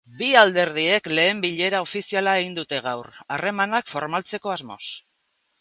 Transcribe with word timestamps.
Bi 0.19 0.27
alderdiek 0.43 1.09
lehen 1.11 1.43
bilera 1.43 1.83
ofiziala 1.85 2.35
egin 2.39 2.57
dute 2.61 2.81
gaur, 2.89 3.13
harremanak 3.37 3.95
formaltzeko 3.95 4.59
asmoz. 4.59 4.83